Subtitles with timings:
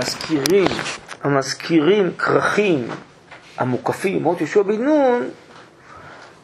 [0.00, 0.66] המזכירים,
[1.22, 2.88] המזכירים כרכים
[3.58, 5.28] המוקפים, מות יהושע בן נון,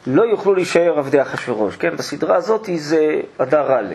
[0.07, 1.77] לא יוכלו להישאר עבדי אחשורוש.
[1.77, 3.95] כן, בסדרה הזאת זה אדר א'.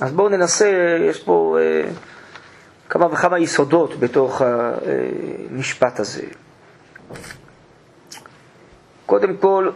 [0.00, 1.90] אז בואו ננסה, יש פה אה,
[2.88, 4.42] כמה וכמה יסודות בתוך
[5.50, 6.22] המשפט הזה.
[9.06, 9.70] קודם כל,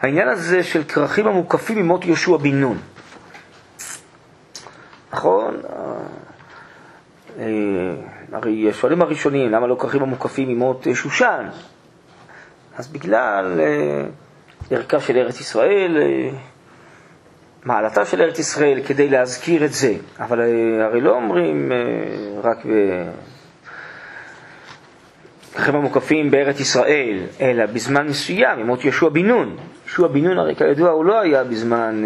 [0.00, 2.78] העניין הזה של כרכים המוקפים ממות יהושע בן נון.
[5.14, 5.54] נכון?
[7.38, 7.44] אה,
[8.32, 11.46] הרי שואלים הראשונים, למה לא כרכים המוקפים ממות שושן?
[12.78, 14.04] אז בגלל אה,
[14.70, 16.30] ערכה של ארץ ישראל, אה,
[17.64, 19.94] מעלתה של ארץ ישראל, כדי להזכיר את זה.
[20.20, 20.40] אבל
[20.80, 21.72] הרי לא אומרים
[22.42, 22.58] רק
[25.54, 29.56] כרכים המוקפים בארץ ישראל, אלא בזמן מסוים, ממות יהושע בן נון.
[29.86, 32.02] יהושע בן נון הרי כידוע הוא לא היה בזמן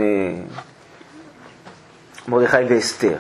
[2.29, 3.17] מרדכי ואסתר.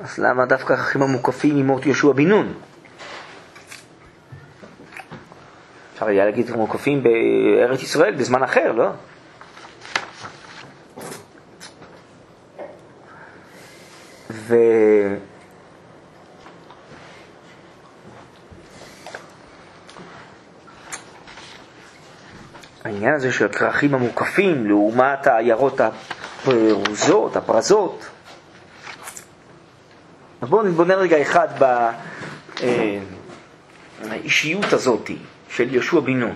[0.00, 2.54] אז למה דווקא האחים המוקפים עם מות יהושע בן נון?
[5.94, 8.90] אפשר היה להגיד מוקפים בארץ ישראל בזמן אחר, לא?
[14.30, 14.56] ו...
[22.84, 25.80] העניין הזה של הכרכים המוקפים לעומת העיירות
[26.44, 28.04] הפרוזות, הפרזות,
[30.42, 31.48] אז בואו נתבונן רגע אחד
[34.08, 35.10] באישיות הזאת
[35.48, 36.34] של יהושע בן נון.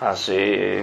[0.00, 0.82] אז אה,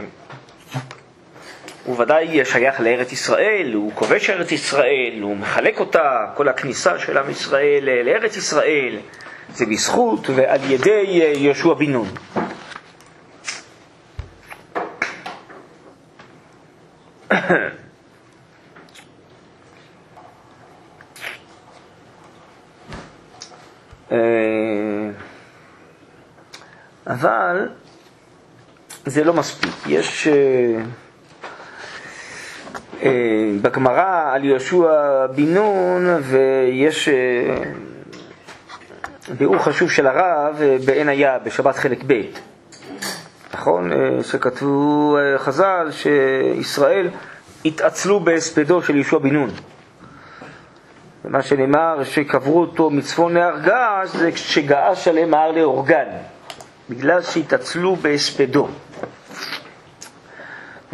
[1.86, 7.18] הוא ודאי שייך לארץ ישראל, הוא כובש ארץ ישראל, הוא מחלק אותה, כל הכניסה של
[7.18, 8.98] עם ישראל לארץ ישראל,
[9.54, 12.08] זה בזכות ועל ידי אה, יהושע בן נון.
[24.12, 25.10] אה,
[27.20, 27.68] אבל
[29.06, 29.72] זה לא מספיק.
[29.88, 30.82] יש אה,
[33.04, 34.88] אה, בגמרא על יהושע
[35.36, 37.10] בן נון ויש
[39.38, 42.22] ביאור חשוב של הרב בעין היה בשבת חלק ב',
[43.54, 43.92] נכון?
[44.24, 47.10] שכתבו חז"ל שישראל
[47.66, 49.50] התעצלו בהספדו של יהושע בן נון.
[51.26, 56.08] מה שנאמר שקברו אותו מצפון נהר געש, זה כשגעש עליהם ההר לאורגן,
[56.90, 58.68] בגלל שהתעצלו בהספדו.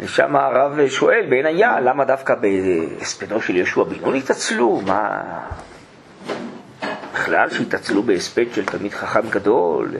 [0.00, 4.80] ושם הרב שואל בעין היה, למה דווקא בהספדו של יהושע בן נון התעצלו?
[4.86, 5.22] מה...
[7.14, 9.90] בכלל שהתעצלו בהספד של תלמיד חכם גדול,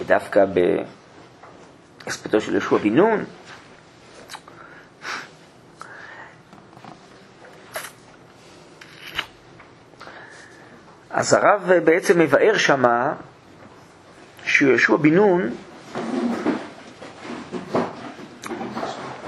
[0.00, 0.44] ודווקא
[2.04, 3.24] בהספדו של יהושע בן נון.
[11.12, 13.12] אז הרב בעצם מבאר שמה
[14.44, 15.50] שיהושע בן נון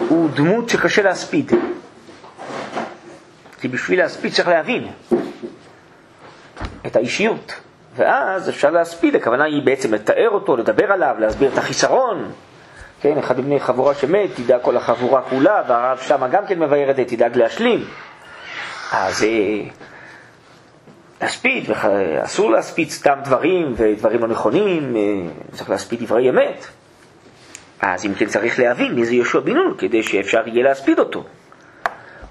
[0.08, 1.52] הוא דמות שקשה להספיד.
[3.60, 4.88] כי בשביל להספיד צריך להבין
[6.86, 7.60] את האישיות.
[7.96, 12.32] ואז אפשר להספיד, הכוונה היא בעצם לתאר אותו, לדבר עליו, להסביר את החיסרון.
[13.00, 16.96] כן, אחד מבני חבורה שמת, תדאג כל החבורה כולה, והרב שמה גם כן מבאר את
[16.96, 17.84] זה, תדאג להשלים.
[18.92, 19.68] אז אה,
[21.22, 21.70] להספיד,
[22.24, 25.02] אסור להספיד סתם דברים ודברים לא נכונים, אה,
[25.52, 26.66] צריך להספיד דברי אמת.
[27.80, 31.24] אז אם כן צריך להבין מי זה יהושע בן נון כדי שאפשר יהיה להספיד אותו.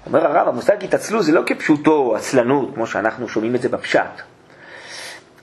[0.06, 4.22] אומר הרב, המושג התעצלו זה לא כפשוטו עצלנות, כמו שאנחנו שומעים את זה בפשט,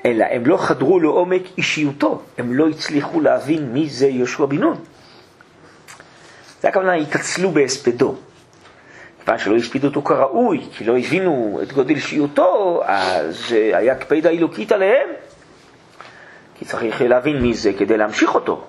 [0.06, 4.78] אלא הם לא חדרו לעומק אישיותו, הם לא הצליחו להבין מי זה יהושע בן נון.
[6.62, 8.16] זה הכוונה, התעצלו בהספדו.
[9.26, 14.72] כיוון שלא הספידו אותו כראוי, כי לא הבינו את גודל שיעותו, אז היה קפידה אלוקית
[14.72, 15.10] עליהם.
[16.56, 18.62] כי צריך להבין מי זה כדי להמשיך אותו,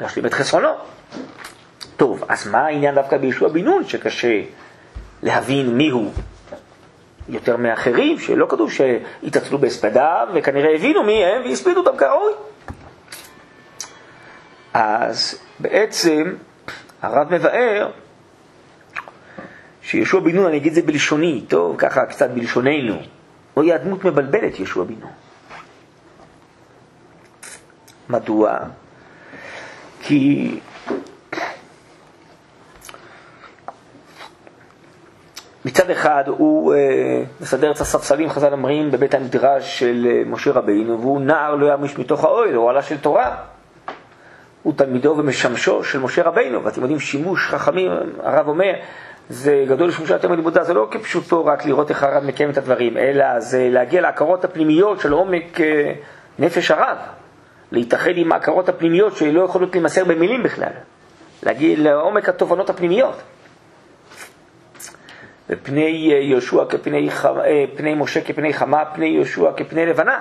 [0.00, 0.68] להשלים את חסרונו.
[1.96, 4.40] טוב, אז מה העניין דווקא בישוע בן נון, שקשה
[5.22, 6.12] להבין מי הוא
[7.28, 12.32] יותר מאחרים, שלא כתוב שהתעצלו בהספדם, וכנראה הבינו מי הם והספידו אותם כראוי.
[14.74, 16.34] אז בעצם
[17.02, 17.90] הרב מבאר
[19.82, 22.96] שישוע בן נון, אני אגיד את זה בלשוני, טוב, ככה קצת בלשוננו,
[23.56, 25.10] אוי הדמות מבלבלת ישוע בן נון.
[28.08, 28.58] מדוע?
[30.00, 30.60] כי
[35.64, 41.00] מצד אחד הוא אה, מסדר את הספסלים, חז"ל אומרים, בבית המדרש של אה, משה רבינו,
[41.00, 43.36] והוא נער לא ימיש מתוך האוהל, הוא עלה של תורה.
[44.62, 47.90] הוא תלמידו ומשמשו של משה רבינו, ואתם יודעים, שימוש חכמים,
[48.22, 48.72] הרב אומר,
[49.32, 52.96] זה גדול לשמושה יותר מלימודה, זה לא כפשוטו רק לראות איך הרב מקיים את הדברים,
[52.96, 55.92] אלא זה להגיע להכרות הפנימיות של עומק אה,
[56.38, 56.96] נפש הרב,
[57.72, 60.72] להתאחד עם ההכרות הפנימיות שלא יכולות להימסר במילים בכלל,
[61.42, 63.22] להגיע לעומק התובנות הפנימיות.
[65.50, 70.20] ופני אה, יהושע כפני חמה, אה, פני משה כפני חמה, פני יהושע כפני לבנה.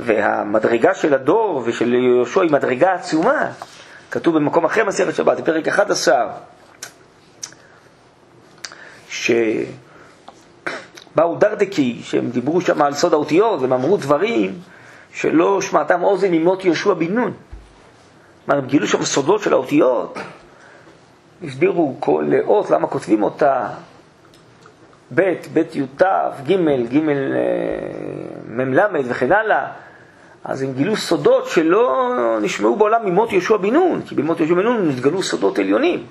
[0.00, 3.50] והמדרגה של הדור ושל יהושע היא מדרגה עצומה.
[4.16, 6.32] כתוב במקום אחר מסכת שבת, בפרק 11,
[9.08, 9.66] שבאו
[11.38, 14.58] דרדקי, שהם דיברו שם על סוד האותיות, והם אמרו דברים
[15.12, 17.32] שלא שמעתם אוזן ממות יהושע בן נון.
[18.46, 20.18] כלומר, הם גילו שם סודות של האותיות,
[21.44, 23.68] הסבירו כל אות, למה כותבים אותה,
[25.14, 26.02] ב', ב' י"ת,
[26.46, 26.52] ג',
[26.92, 26.98] ג'
[28.48, 29.66] מ"ל וכן הלאה.
[30.48, 34.62] אז הם גילו סודות שלא נשמעו בעולם ממות יהושע בן נון, כי במות יהושע בן
[34.62, 36.06] נון נתגלו סודות עליונים.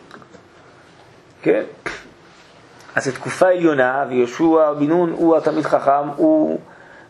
[1.42, 1.64] כן?
[2.96, 6.60] אז זו תקופה עליונה, ויהושע בן נון הוא התלמיד חכם, הוא,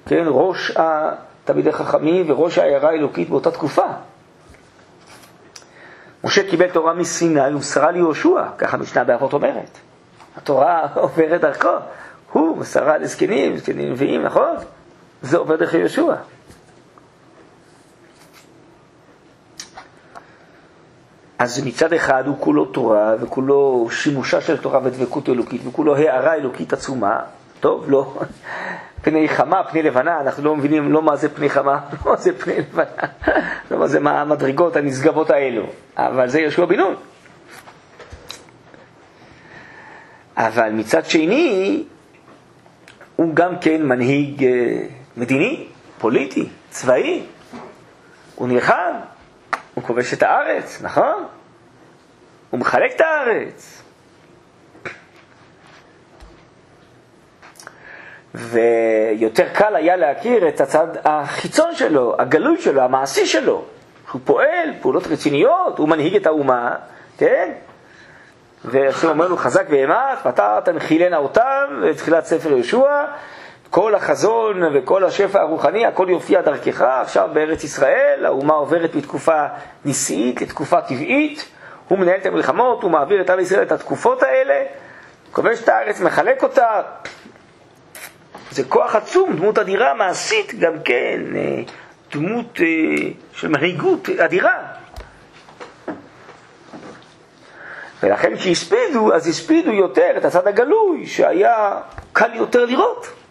[0.06, 3.86] כן, ראש התלמידי חכמים וראש העיירה האלוקית באותה תקופה.
[6.24, 9.78] משה קיבל תורה מסיני ומסרה ליהושע, ככה משנה באבות אומרת.
[10.38, 11.70] התורה עוברת דרכו,
[12.32, 14.56] הוא מסרה לזקנים, זקנים נביאים, נכון?
[15.22, 16.14] זה עובר דרך יהושע.
[21.40, 26.74] אז מצד אחד הוא כולו תורה, וכולו שימושה של תורה ודבקות אלוקית, וכולו הערה אלוקית
[26.74, 27.20] עצומה.
[27.60, 28.14] טוב, לא.
[29.02, 32.40] פני חמה, פני לבנה, אנחנו לא מבינים לא מה זה פני חמה, לא מה זה
[32.40, 32.86] פני לבנה,
[33.72, 35.66] לא מה זה מה המדרגות הנשגבות האלו,
[35.98, 36.96] אבל זה יהושע בן נון.
[40.38, 41.84] אבל מצד שני,
[43.16, 44.82] הוא גם כן מנהיג אה,
[45.18, 45.66] מדיני,
[45.98, 47.24] פוליטי, צבאי,
[48.36, 48.94] הוא נלחם,
[49.76, 51.26] הוא כובש את הארץ, נכון?
[52.50, 53.82] הוא מחלק את הארץ.
[58.36, 63.66] ויותר קל היה להכיר את הצד החיצון שלו, הגלוי שלו, המעשי שלו.
[64.12, 66.76] הוא פועל פעולות רציניות, הוא מנהיג את האומה,
[67.18, 67.52] כן?
[68.66, 73.04] והשם אומר לו חזק ואמץ, ואתה תנחילנה אותם, בתחילת ספר יהושע,
[73.76, 79.46] כל החזון וכל השפע הרוחני, הכל יופיע דרכך עכשיו בארץ ישראל, האומה עוברת מתקופה
[79.86, 81.46] נשיאית לתקופה טבעית,
[81.88, 84.64] הוא מנהל את המלחמות, הוא מעביר את עם ישראל את התקופות האלה,
[85.32, 86.82] כובש את הארץ, מחלק אותה,
[88.52, 91.62] זה כוח עצום, דמות אדירה, מעשית גם כן, אה,
[92.14, 92.66] דמות אה,
[93.34, 94.58] של מנהיגות אדירה.
[98.04, 101.78] ולכן כשהספידו, אז הספידו יותר את הצד הגלוי, שהיה
[102.14, 103.25] קל יותר לראות.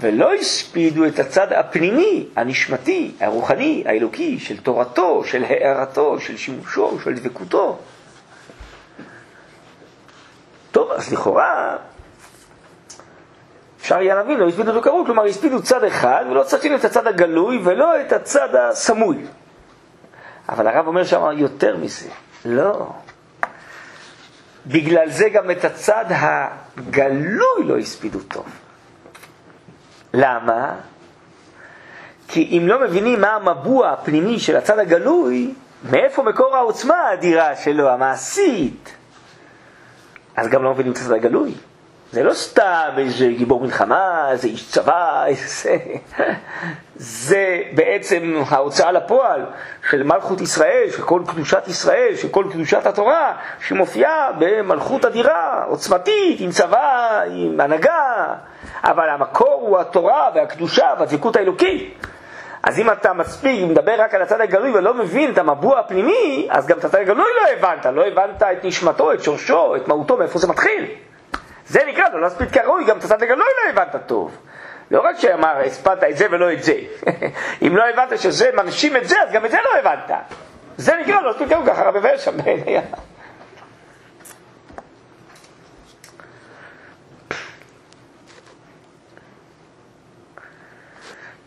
[0.00, 7.14] ולא הספידו את הצד הפנימי, הנשמתי, הרוחני, האלוקי, של תורתו, של הערתו, של שימושו, של
[7.14, 7.78] דבקותו.
[10.70, 11.76] טוב, אז לכאורה
[13.80, 17.06] אפשר היה להבין, לא הספידו אותו קרוב, כלומר הספידו צד אחד ולא שני את הצד
[17.06, 19.24] הגלוי ולא את הצד הסמוי.
[20.48, 22.08] אבל הרב אומר שם יותר מזה,
[22.44, 22.90] לא.
[24.66, 28.46] בגלל זה גם את הצד הגלוי לא הספידו טוב.
[30.14, 30.74] למה?
[32.28, 35.54] כי אם לא מבינים מה המבוע הפנימי של הצד הגלוי,
[35.90, 38.94] מאיפה מקור העוצמה האדירה שלו, המעשית,
[40.36, 41.54] אז גם לא מבינים את הצד הגלוי.
[42.12, 45.76] זה לא סתם איזה גיבור מלחמה, איזה איש צבא, איזה...
[46.96, 49.46] זה בעצם ההוצאה לפועל
[49.90, 56.40] של מלכות ישראל, של כל קדושת ישראל, של כל קדושת התורה, שמופיעה במלכות אדירה, עוצמתית,
[56.40, 58.34] עם צבא, עם הנהגה,
[58.84, 62.06] אבל המקור הוא התורה והקדושה והדבקות האלוקית.
[62.62, 66.66] אז אם אתה מספיק, מדבר רק על הצד הגלוי ולא מבין את המבוע הפנימי, אז
[66.66, 70.38] גם את הצד הגלוי לא הבנת, לא הבנת את נשמתו, את שורשו, את מהותו, מאיפה
[70.38, 70.86] זה מתחיל.
[71.66, 74.36] זה נקרא לא להספיד כראוי, גם את הצד הגלוי לא הבנת טוב.
[74.90, 76.74] לא רק שאמר, הספדת את זה ולא את זה.
[77.66, 80.10] אם לא הבנת שזה מנשים את זה, אז גם את זה לא הבנת.
[80.76, 82.82] זה נקרא לא להספיד כראוי, ככה רבי שם בעינייה.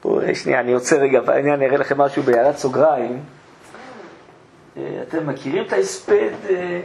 [0.03, 3.23] פה, שנייה, אני עוצר רגע בעניין, אני אראה לכם משהו בהערת סוגריים.
[4.77, 6.79] אה, אתם מכירים את ההספד אה,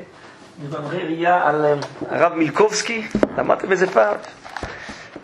[0.62, 1.74] במאמרי ראייה על אה,
[2.10, 3.06] הרב מילקובסקי?
[3.38, 4.16] למדתם איזה פעם?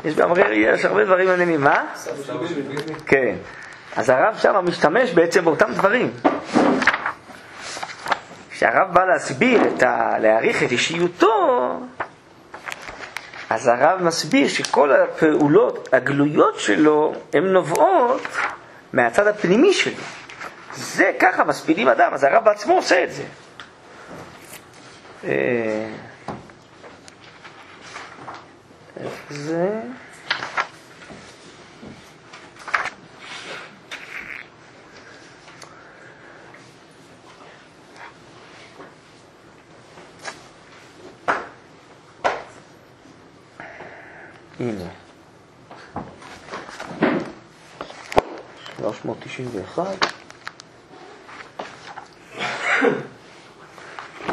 [0.05, 1.61] יש במאמרי ראייה, יש הרבה דברים מעניינים.
[1.61, 1.85] מה?
[3.07, 3.35] כן.
[3.97, 6.11] אז הרב שם משתמש בעצם באותם דברים.
[8.51, 10.19] כשהרב בא להסביר, את ה...
[10.19, 11.81] להעריך את אישיותו,
[13.51, 18.23] אז הרב מסביר שכל הפעולות הגלויות שלו, הן נובעות
[18.93, 20.03] מהצד הפנימי שלו.
[20.75, 23.23] זה ככה מספידים אדם, אז הרב בעצמו עושה את זה.
[25.25, 25.87] אה,
[29.31, 29.81] זה?
[44.61, 44.85] הנה.
[48.79, 50.07] 391.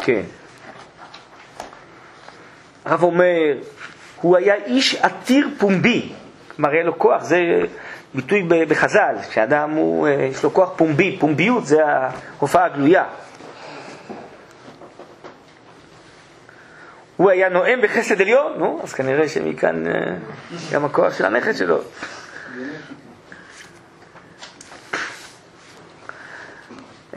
[0.01, 0.21] כן.
[2.85, 3.57] הרב אומר,
[4.21, 6.11] הוא היה איש עתיר פומבי,
[6.59, 7.39] מראה לו כוח, זה
[8.13, 13.03] ביטוי בחז"ל, שאדם הוא, אה, יש לו כוח פומבי, פומביות זה ההופעה הגלויה.
[17.21, 19.93] הוא היה נואם בחסד עליון, נו, אז כנראה שמכאן אה,
[20.71, 21.79] גם הכוח של הנכד שלו.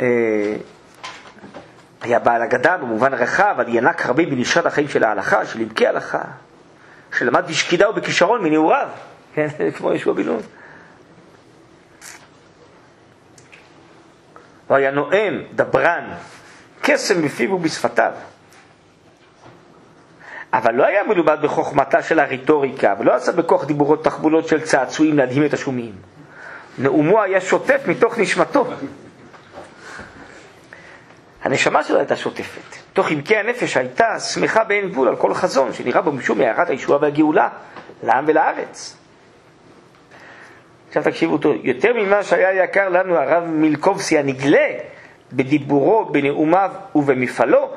[0.01, 0.57] אה,
[2.03, 6.23] היה בעל אגדה במובן הרחב, אבל ינק הרבה בנשרת החיים של ההלכה, של עמקי ההלכה,
[7.19, 8.89] שלמד בשקידה ובכישרון מנעוריו,
[9.35, 10.43] כן, כמו ישוע בן נון.
[14.67, 16.15] הוא היה נואם, דברן,
[16.83, 18.13] קסם בפיו ובשפתיו.
[20.55, 25.45] אבל לא היה מלומד בחוכמתה של הרטוריקה, ולא עשה בכוח דיבורות תחבולות של צעצועים להדהים
[25.45, 25.93] את השומעים.
[26.79, 28.67] נאומו היה שוטף מתוך נשמתו.
[31.43, 32.77] הנשמה שלו הייתה שוטפת.
[32.93, 36.99] תוך עמקי הנפש הייתה שמחה באין גבול על כל חזון שנראה בו משום הערת הישועה
[37.03, 37.49] והגאולה
[38.03, 38.97] לעם ולארץ.
[40.89, 44.67] עכשיו תקשיבו טוב, יותר ממה שהיה יקר לנו הרב מילקובסי הנגלה
[45.33, 47.71] בדיבורו, בנאומיו ובמפעלו,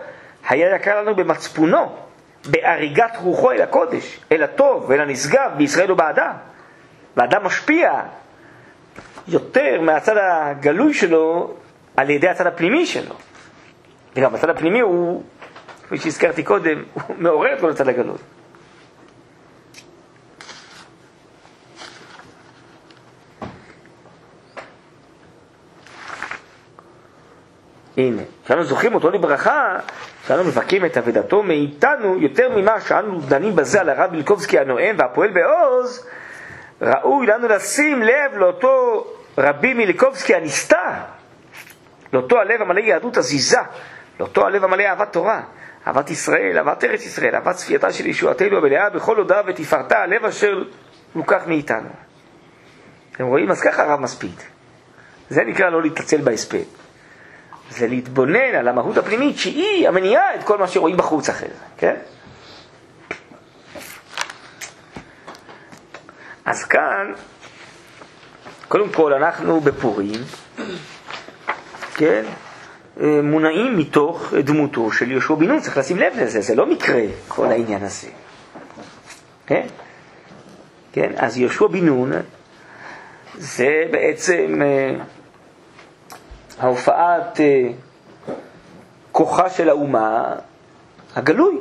[0.49, 2.06] היה יקר לנו במצפונו,
[2.47, 6.33] בהריגת רוחו אל הקודש, אל הטוב ואל הנשגב בישראל ובאדם.
[7.17, 8.01] ואדם משפיע
[9.27, 11.53] יותר מהצד הגלוי שלו
[11.97, 13.15] על ידי הצד הפנימי שלו.
[14.15, 15.23] וגם הצד הפנימי הוא,
[15.83, 18.17] כפי שהזכרתי קודם, הוא מעורר את כל הצד הגלוי.
[27.97, 29.79] הנה, כשאנו זוכרים אותו לברכה,
[30.25, 35.29] כשאנו מבכים את אבדתו מאיתנו יותר ממה שאנו דנים בזה על הרב מילקובסקי הנואם והפועל
[35.31, 36.07] בעוז,
[36.81, 39.05] ראוי לנו לשים לב לאותו
[39.37, 40.77] רבי מילקובסקי הנסתר,
[42.13, 43.57] לאותו הלב המלא יהדות עזיזה,
[44.19, 45.41] לאותו הלב המלא אהבת תורה,
[45.87, 50.63] אהבת ישראל, אהבת ארץ ישראל, אהבת צפייתה של ישועתנו המלאה בכל הודעה ותפארתה, הלב אשר
[51.15, 51.89] לוקח מאיתנו.
[53.15, 53.51] אתם רואים?
[53.51, 54.41] אז ככה הרב מספיד.
[55.29, 56.86] זה נקרא לא להתעצל בהספד.
[57.69, 61.95] זה להתבונן על המהות הפנימית שהיא המניעה את כל מה שרואים בחוץ אחרי זה, כן?
[66.45, 67.13] אז כאן,
[68.67, 70.21] קודם כל אנחנו בפורים,
[71.95, 72.23] כן?
[73.23, 77.45] מונעים מתוך דמותו של יהושע בן נון, צריך לשים לב לזה, זה לא מקרה כל
[77.45, 78.07] העניין הזה.
[79.47, 79.67] כן?
[80.91, 81.11] כן?
[81.17, 82.11] אז יהושע בן נון
[83.35, 85.03] זה בעצם אה,
[86.59, 87.69] ההופעת אה,
[89.11, 90.35] כוחה של האומה
[91.15, 91.57] הגלוי.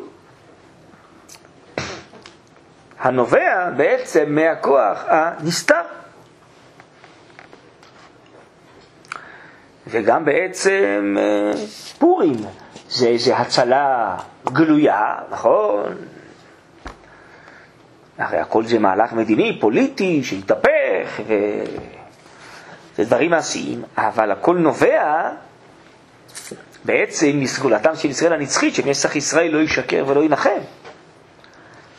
[2.99, 5.83] הנובע בעצם מהכוח הנסתר.
[9.87, 11.53] וגם בעצם אה,
[11.99, 12.37] פורים
[12.89, 14.17] זה איזו הצלה
[14.53, 15.95] גלויה, נכון?
[18.19, 21.35] הרי הכל זה מהלך מדיני, פוליטי, שהתהפך, ו...
[22.97, 25.31] זה דברים מעשיים, אבל הכל נובע
[26.85, 30.61] בעצם מסגולתם של ישראל הנצחית, שנצח ישראל לא ישקר ולא ינחם.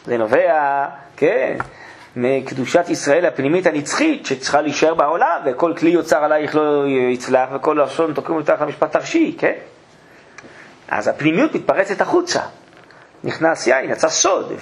[0.06, 0.86] זה נובע,
[1.18, 1.58] כן,
[2.16, 8.14] מקדושת ישראל הפנימית הנצחית שצריכה להישאר בעולם, וכל כלי יוצר עלייך לא יצלח, וכל לשון
[8.14, 9.54] תוקעים אותך למשפט תרשי, כן?
[10.90, 12.42] אז הפנימיות מתפרצת החוצה.
[13.24, 14.54] נכנס יין, יצא סוד,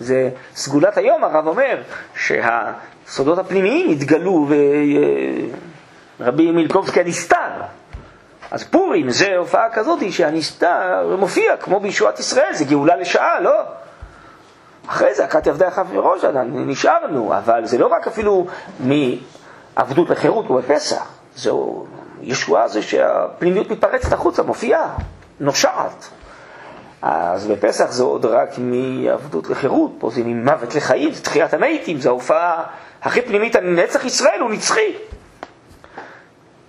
[0.00, 1.82] וזה סגולת היום, הרב אומר,
[3.08, 4.48] שהסודות הפנימיים התגלו,
[6.20, 7.36] ורבי מילקובסקי הנסתר.
[8.50, 13.60] אז פורים זה הופעה כזאת שהנסתר מופיע כמו בישועת ישראל, זה גאולה לשעה, לא?
[14.88, 18.46] אחרי זה הכת עבדי אחיו מראש, נשארנו, אבל זה לא רק אפילו
[18.80, 21.86] מעבדות לחירות ובפסח, זהו,
[22.22, 24.94] ישועה זה שהפנימיות מתפרצת החוצה, מופיעה,
[25.40, 26.08] נושעת.
[27.02, 32.08] אז בפסח זה עוד רק מעבדות לחירות, פה זה ממוות לחיים, זה תחיית המתים, זו
[32.08, 32.64] ההופעה
[33.02, 34.94] הכי פנימית על נצח ישראל, הוא נצחי.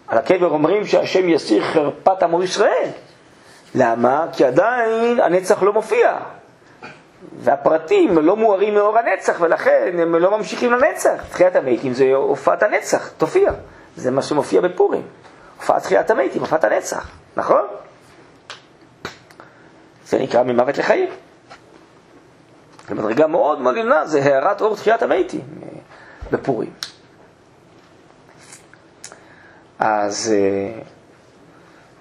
[0.08, 2.90] על הקבר אומרים שהשם יסיר חרפת עמו ישראל.
[3.76, 4.26] למה?
[4.34, 6.18] כי עדיין הנצח לא מופיע.
[7.40, 11.24] והפרטים לא מוארים מאור הנצח, ולכן הם לא ממשיכים לנצח.
[11.32, 13.52] תחיית המתים זה הופעת הנצח, תופיע.
[13.96, 15.02] זה מה שמופיע בפורים.
[15.58, 17.62] הופעת תחיית המתים, הופעת הנצח, נכון?
[20.10, 21.10] זה נקרא ממוות לחיים.
[22.90, 25.68] זו מדרגה מאוד מאוד עליונה, זה הארת אור תחיית המתים אה,
[26.32, 26.70] בפורים.
[29.80, 30.82] אז אה,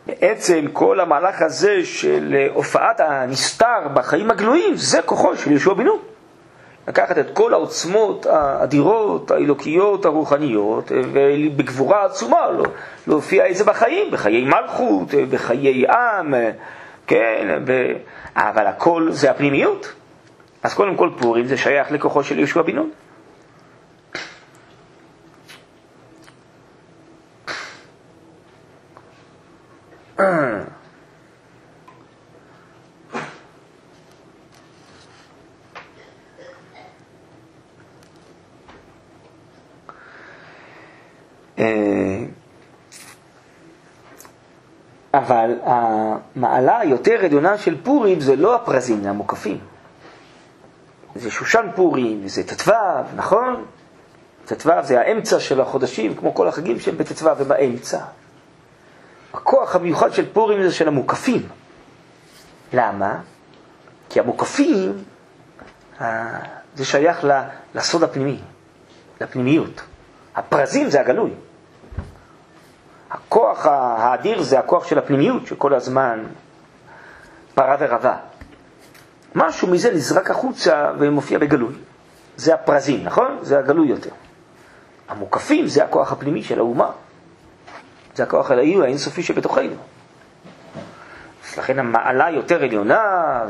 [0.06, 5.84] בעצם כל המהלך הזה של אה, הופעת הנסתר בחיים הגלויים, זה כוחו של יהושע בן
[5.84, 5.98] נון.
[6.88, 12.46] לקחת את כל העוצמות האדירות, האלוקיות, הרוחניות, ובגבורה עצומה
[13.06, 16.34] להופיע את זה בחיים, בחיי מלכות, בחיי עם,
[17.08, 17.92] כן, ב...
[18.36, 19.94] אבל הכל זה הפנימיות.
[20.62, 22.90] אז קודם כל פורים זה שייך לכוחו של יהושע בן נון.
[45.28, 49.58] אבל המעלה היותר עליונה של פורים זה לא הפרזים, זה המוקפים.
[51.14, 52.72] זה שושן פורים, זה ט"ו,
[53.16, 53.64] נכון?
[54.46, 57.98] ט"ו זה האמצע של החודשים, כמו כל החגים שהם בט"ו ובאמצע.
[59.34, 61.48] הכוח המיוחד של פורים זה של המוקפים.
[62.72, 63.18] למה?
[64.08, 65.04] כי המוקפים,
[66.74, 67.26] זה שייך
[67.74, 68.40] לסוד הפנימי,
[69.20, 69.80] לפנימיות.
[70.36, 71.30] הפרזים זה הגלוי.
[73.28, 76.24] הכוח האדיר זה הכוח של הפנימיות שכל הזמן
[77.54, 78.16] פרה ורבה.
[79.34, 81.74] משהו מזה נזרק החוצה ומופיע בגלוי.
[82.36, 83.38] זה הפרזים, נכון?
[83.42, 84.10] זה הגלוי יותר.
[85.08, 86.90] המוקפים זה הכוח הפנימי של האומה.
[88.14, 89.74] זה הכוח האלוהי האינסופי שבתוכנו.
[91.48, 93.44] אז לכן המעלה יותר עליונה,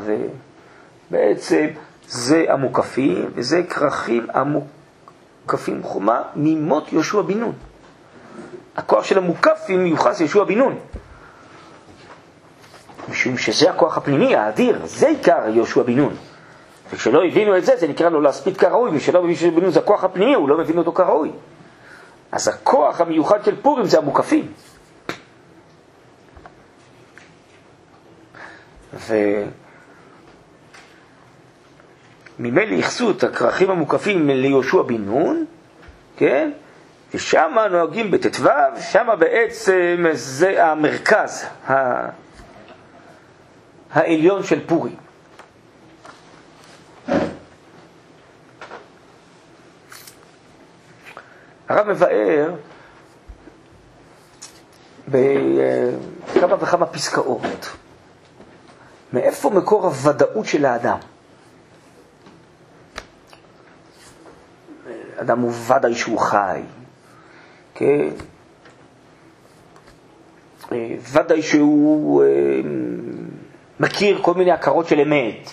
[1.09, 1.67] ובעצם
[2.07, 7.68] זה המוקפים, וזה כרכים המוקפים חומה ממות יהושע בן נון.
[8.79, 10.79] הכוח של המוקפים מיוחס לישוע בן נון.
[13.09, 16.15] משום שזה הכוח הפנימי, האדיר, זה עיקר יהושע בן נון.
[16.91, 19.79] וכשלא הבינו את זה, זה נקרא לו להספיד כראוי, ושלא מבין שיהושע בן נון זה
[19.79, 21.31] הכוח הפנימי, הוא לא מבין אותו כראוי.
[22.31, 24.51] אז הכוח המיוחד של פורים זה המוקפים.
[32.39, 35.45] וממילא ייחסו את הכרכים המוקפים ליהושע בן נון,
[36.17, 36.51] כן?
[37.13, 38.49] ושם נוהגים בט"ו,
[38.91, 41.45] שם בעצם זה המרכז
[43.93, 44.95] העליון של פורים.
[51.69, 52.53] הרב מבאר
[55.07, 57.69] בכמה וכמה פסקאות
[59.13, 60.97] מאיפה מקור הוודאות של האדם.
[65.21, 66.61] אדם הוא ודאי שהוא חי,
[71.11, 72.27] ודאי שהוא אה,
[73.79, 75.49] מכיר כל מיני הכרות של אמת,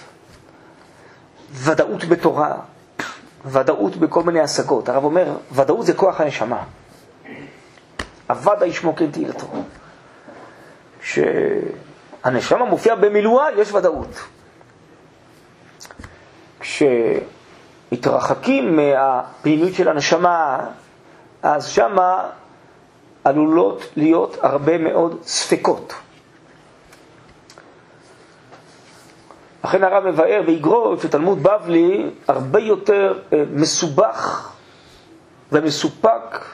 [1.52, 2.54] ודאות בתורה,
[3.44, 4.88] ודאות בכל מיני השגות.
[4.88, 6.64] הרב אומר, ודאות זה כוח הנשמה.
[8.28, 9.46] הוודאי שמו כן תהילתו.
[11.00, 14.20] כשהנשמה מופיעה במילואה, יש ודאות.
[16.60, 20.66] כשמתרחקים מהפנימיות של הנשמה,
[21.46, 22.30] אז שמה
[23.24, 25.92] עלולות להיות הרבה מאוד ספקות.
[29.64, 34.50] לכן הרב מבאר באגרות שתלמוד בבלי הרבה יותר אה, מסובך
[35.52, 36.44] ומסופק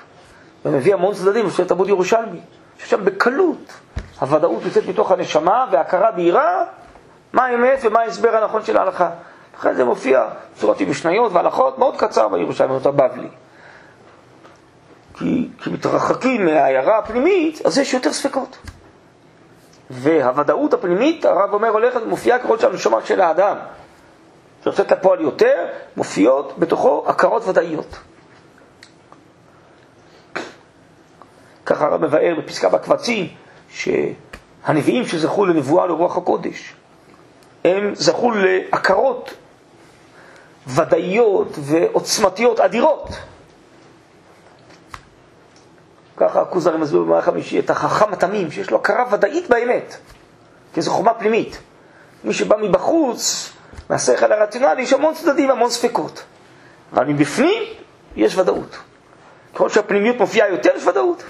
[0.65, 2.41] ומביא המון צדדים של תלמוד ירושלמי,
[2.79, 3.73] ששם בקלות
[4.21, 6.65] הוודאות יוצאת מתוך הנשמה והכרה בהירה
[7.33, 9.11] מה האמת ומה ההסבר הנכון של ההלכה.
[9.59, 10.25] לכן זה מופיע
[10.57, 13.29] בצורת עם משניות והלכות מאוד קצר בירושלמי, אותה בבלי.
[15.23, 18.57] כי כשמתרחקים מהעיירה הפנימית, אז יש יותר ספקות.
[19.91, 23.57] והוודאות הפנימית, הרב אומר, הולכת ומופיעה ככל שהנשמה של האדם,
[24.65, 27.99] שיוצאת לפועל יותר, מופיעות בתוכו הכרות ודאיות.
[31.67, 33.29] ככה הרב מבאר בפסקה בקבצים,
[33.69, 36.75] שהנביאים שזכו לנבואה לרוח הקודש,
[37.65, 39.35] הם זכו להכרות
[40.67, 43.09] ודאיות ועוצמתיות אדירות.
[46.17, 49.97] ככה הכוזרי מסביר במערך חמישי את החכם התמים, שיש לו הכרה ודאית באמת,
[50.75, 51.59] כי זו חומה פנימית.
[52.25, 53.53] מי שבא מבחוץ,
[53.91, 56.23] מהשכל הרציונלי, יש המון צדדים, המון ספקות.
[56.93, 57.63] אבל מבפנים
[58.17, 58.77] יש ודאות.
[59.55, 61.23] ככל שהפנימיות מופיעה יותר, יש ודאות.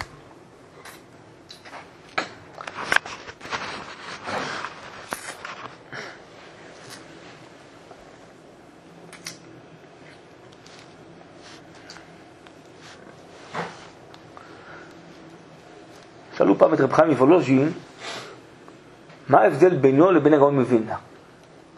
[16.62, 17.72] פעם את רב חיים מוולוז'ין,
[19.28, 20.96] מה ההבדל בינו לבין הגאון מווילנה?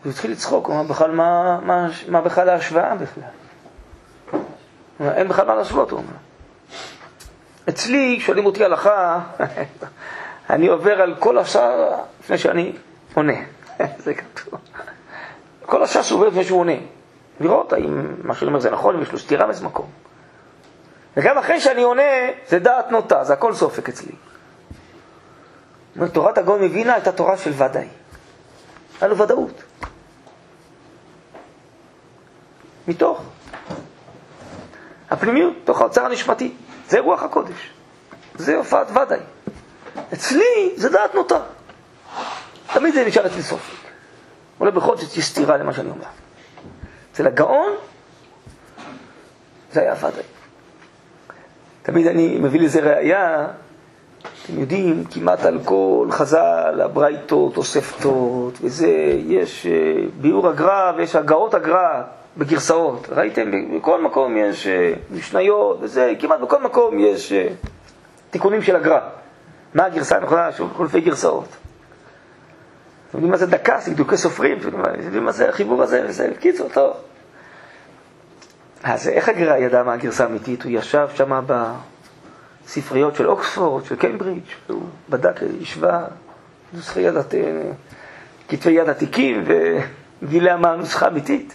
[0.05, 3.25] הוא התחיל לצחוק, הוא אמר בכלל, מה, מה, מה בכלל ההשוואה בכלל?
[5.01, 6.13] אין בכלל מה להשוות, הוא אומר.
[7.69, 9.21] אצלי, שואלים אותי הלכה,
[10.51, 12.73] אני עובר על כל השאר לפני שאני
[13.15, 13.37] עונה.
[14.05, 14.61] זה כתוב.
[15.67, 16.77] כל השאר עובר לפני שהוא עונה.
[17.41, 19.87] לראות האם מה שאני אומר זה נכון, אם יש לו סתירה מאיזה מקום.
[21.17, 22.03] וגם אחרי שאני עונה,
[22.49, 24.13] זה דעת נוטה, זה הכל סופק אצלי.
[26.13, 27.89] תורת הגאון מווינה הייתה תורה של ודאי.
[29.01, 29.63] היה לו ודאות.
[32.89, 33.23] מתוך
[35.11, 36.55] הפנימיות, תוך האוצר הנשמתי.
[36.89, 37.71] זה רוח הקודש.
[38.35, 39.21] זה הופעת ודאי.
[40.13, 41.41] אצלי זה דעת נוטה.
[42.73, 43.75] תמיד זה נשאר אצלי סופק.
[44.61, 46.07] אולי בכל זאת יש סתירה למה שאני אומר.
[47.13, 47.73] אצל הגאון
[49.73, 50.23] זה היה ודאי.
[51.83, 53.49] תמיד אני מביא לזה ראייה,
[54.45, 58.89] אתם יודעים, כמעט על כל חז"ל, הברייתות, תוספתות, וזה,
[59.27, 59.73] יש אה,
[60.21, 62.03] ביאור הגר"א ויש הגאות הגר"א
[62.37, 63.09] בגרסאות.
[63.13, 67.49] ראיתם, בכל מקום יש אה, משניות וזה, כמעט בכל מקום יש אה,
[68.31, 68.99] תיקונים של הגר"א.
[69.75, 70.53] מה הגרסה הנכונה?
[70.53, 71.49] של חולפי גרסאות.
[73.09, 76.31] אתם יודעים מה זה דקה, זה דקי סופרים, אתם יודעים מה זה החיבור הזה, וזה,
[76.37, 76.93] בקיצור, טוב.
[78.83, 80.63] אז איך הגר"א ידע מה הגרסה האמיתית?
[80.63, 81.33] הוא ישב שם
[82.67, 86.07] בספריות של אוקספורד, של קיימברידג', הוא בדק, השווה
[86.73, 87.15] נוסחי יד,
[88.49, 89.45] כתבי יד עתיקים
[90.23, 91.55] וגילה מה הנוסחה האמיתית.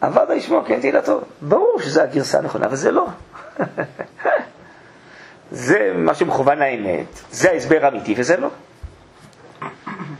[0.00, 1.20] עבד הישמעו כן תהילתו.
[1.42, 3.06] ברור שזו הגרסה הנכונה, אבל זה לא.
[5.50, 8.48] זה מה שמכוון לאמת, זה ההסבר האמיתי וזה לא.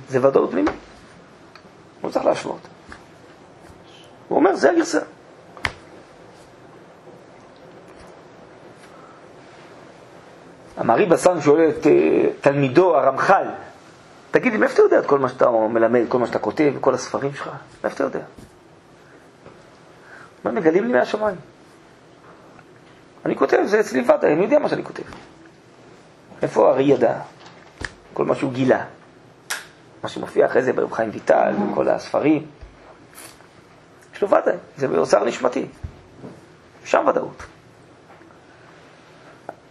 [0.09, 0.75] זה ודאות פנימית.
[2.01, 2.69] הוא צריך להשוות.
[4.29, 5.01] הוא אומר, זה הגרסה.
[10.83, 11.89] המערי בסן שואל את uh,
[12.41, 13.47] תלמידו, הרמח"ל,
[14.31, 16.95] תגיד לי, מאיפה אתה יודע את כל מה שאתה מלמד, כל מה שאתה כותב, כל
[16.95, 17.51] הספרים שלך?
[17.85, 18.21] מאיפה אתה יודע?
[20.45, 21.37] מה מגלים לי מהשמיים?
[23.25, 25.03] אני כותב, זה אצלי ודאי, אני יודע מה שאני כותב.
[26.43, 27.15] איפה הארי ידע?
[28.15, 28.85] כל מה שהוא גילה.
[30.03, 32.47] מה שמופיע אחרי זה ברב חיים ויטל, בכל הספרים.
[34.15, 35.67] יש לו ודאי, זה באוצר נשמתי.
[36.85, 37.43] שם ודאות.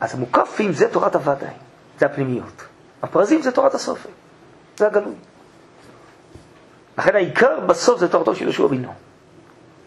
[0.01, 1.53] אז המוקפים זה תורת הוודאי,
[1.99, 2.63] זה הפנימיות.
[3.03, 4.09] הפרזים זה תורת הסופר,
[4.77, 5.13] זה הגלוי.
[6.97, 8.93] לכן העיקר בסוף זה תורתו של יהושע בנו,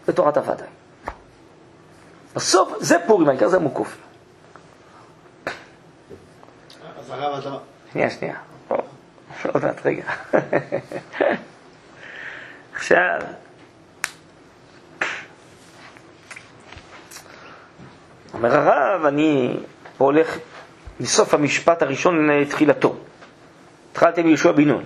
[0.07, 0.67] זה תורת הוודאי.
[2.35, 4.01] בסוף זה פורים, העיקר זה המוקופים.
[6.99, 7.57] אז הרב אתה...
[7.91, 8.35] שנייה, שנייה.
[9.53, 10.03] עוד מעט, רגע.
[12.75, 13.19] עכשיו,
[18.33, 19.57] אומר הרב, אני
[19.97, 20.37] פה הולך
[20.99, 22.95] מסוף המשפט הראשון לתחילתו.
[23.91, 24.83] התחלתי ביהושע בן נון.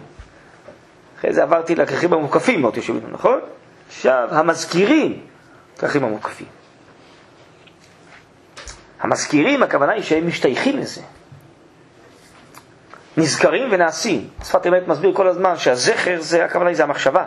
[1.20, 3.40] אחרי זה עברתי לכרכים המוקפים מאוד יהושע בן נון, נכון?
[3.88, 5.22] עכשיו, המזכירים,
[5.78, 6.48] כרכים המוקפים.
[9.02, 11.02] המזכירים, הכוונה היא שהם משתייכים לזה.
[13.18, 14.28] נזכרים ונעשים.
[14.44, 17.26] שפת אמת מסביר כל הזמן שהזכר זה, הכוונה היא זה המחשבה,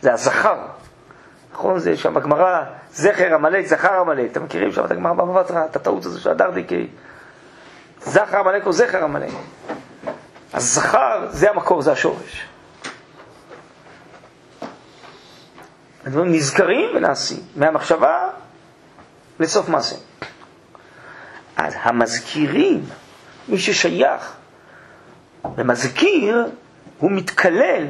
[0.00, 0.56] זה הזכר.
[1.52, 1.78] נכון?
[1.78, 4.30] זה שם בגמרא, זכר עמלק, זכר עמלק.
[4.32, 6.86] אתם מכירים שם את הגמרא במבצרה, את הטעות הזו של הדרדיקי.
[8.00, 9.32] זכר עמלק או זכר עמלק.
[10.54, 12.46] הזכר זה המקור, זה השורש.
[16.06, 18.28] הדברים נזכרים ונעשים, מהמחשבה
[19.40, 19.96] לסוף מעשה.
[21.56, 22.84] אז המזכירים,
[23.48, 24.34] מי ששייך
[25.56, 26.46] ומזכיר,
[26.98, 27.86] הוא מתקלל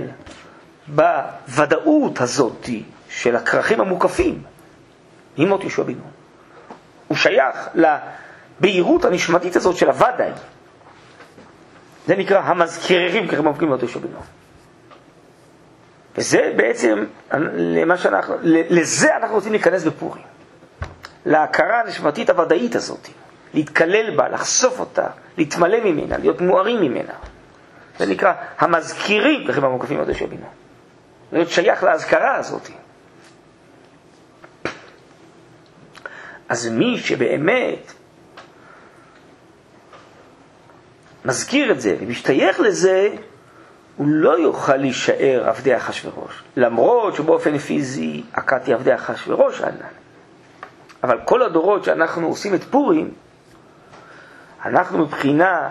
[0.89, 2.69] בוודאות הזאת
[3.09, 4.43] של הכרכים המוקפים
[5.37, 5.95] עם מות יהושע בן.
[7.09, 7.69] הוא שייך
[8.59, 10.31] לבהירות הנשמתית הזאת של הוודאי.
[12.07, 13.43] זה נקרא המזכירים ככה
[13.83, 14.23] יהושע בן נון.
[16.17, 17.05] וזה בעצם,
[17.55, 20.23] למה שאנחנו, לזה אנחנו רוצים להיכנס בפורים.
[21.27, 23.09] להכרה הנשמתית הוודאית הזאת.
[23.55, 25.07] להתקלל בה, לחשוף אותה,
[25.39, 27.13] להתמלא ממנה, להיות מוארים ממנה.
[27.99, 30.37] זה נקרא המזכירים לכם המוקפים יהושע בן
[31.33, 32.69] להיות שייך להזכרה הזאת.
[36.49, 37.93] אז מי שבאמת
[41.29, 43.09] מזכיר את זה ומשתייך לזה,
[43.97, 46.43] הוא לא יוכל להישאר עבדי אחשורוש.
[46.57, 49.93] למרות שבאופן פיזי עקדתי עבדי אחשורוש ענן.
[51.05, 53.11] אבל כל הדורות שאנחנו עושים את פורים,
[54.65, 55.69] אנחנו מבחינה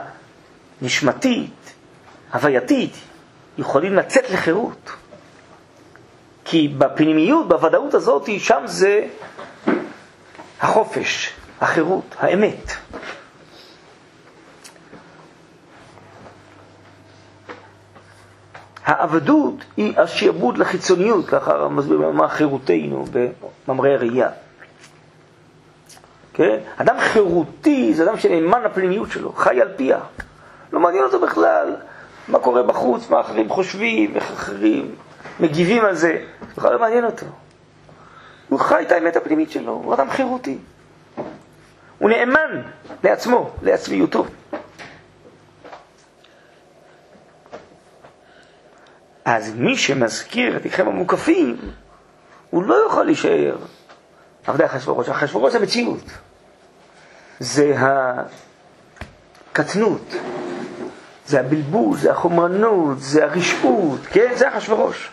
[0.81, 1.73] נשמתית,
[2.33, 2.93] הווייתית,
[3.57, 4.91] יכולים לצאת לחירות.
[6.45, 9.07] כי בפנימיות, בוודאות הזאת, שם זה
[10.61, 12.71] החופש, החירות, האמת.
[18.87, 23.05] העבדות היא השעבוד לחיצוניות, ככה מסביר במה חירותנו
[23.67, 24.29] בממרי הראייה.
[26.33, 26.57] כן?
[26.77, 29.99] אדם חירותי זה אדם שנאמן לפנימיות שלו, חי על פיה.
[30.73, 31.75] לא מעניין אותו בכלל
[32.27, 34.95] מה קורה בחוץ, מה אחרים חושבים, איך אחרים
[35.39, 36.21] מגיבים על זה,
[36.57, 37.25] בכלל לא מעניין אותו.
[38.49, 40.57] הוא חי את האמת הפנימית שלו, הוא אדם חירותי.
[41.97, 42.61] הוא נאמן
[43.03, 44.25] לעצמו, לעצמיותו.
[49.27, 51.57] אז מי שמזכיר את עיקרם המוקפים,
[52.49, 53.57] הוא לא יכול להישאר
[54.47, 55.09] עבדי אחשוורוש.
[55.09, 56.03] אחשוורוש זה מציאות.
[57.39, 57.75] זה
[59.51, 60.15] הקטנות,
[61.25, 64.31] זה הבלבול, זה החומרנות, זה הרשעות, כן?
[64.35, 65.09] זה אחשוורוש.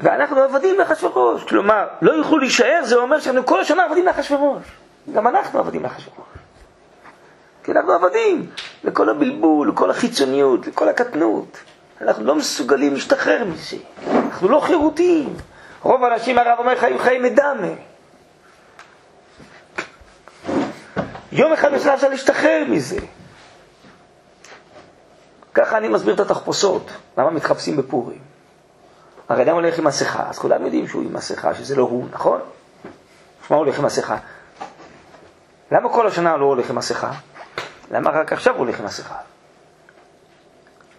[0.00, 1.44] ואנחנו עבדים לאחשוורוש.
[1.44, 4.62] כלומר, לא יוכלו להישאר, זה אומר שאנחנו כל השנה עבדים לאחשוורוש.
[5.12, 6.35] גם אנחנו עבדים לאחשוורוש.
[7.66, 8.50] כי אנחנו עבדים
[8.84, 11.58] לכל הבלבול, לכל החיצוניות, לכל הקטנות.
[12.00, 13.76] אנחנו לא מסוגלים להשתחרר מזה.
[14.10, 15.36] אנחנו לא חירותיים.
[15.82, 17.68] רוב האנשים, הרב אומר, חיים חיים מדמה.
[21.32, 22.98] יום אחד בשנה אפשר להשתחרר מזה.
[25.54, 28.20] ככה אני מסביר את התחפושות, למה מתחפשים בפורים.
[29.28, 32.40] הרי אדם הולך עם מסכה, אז כולם יודעים שהוא עם מסכה, שזה לא הוא, נכון?
[33.50, 34.16] מה הולך עם מסכה?
[35.72, 37.12] למה כל השנה לא הולך עם מסכה?
[37.90, 39.16] למה רק עכשיו הוא עם מסכה?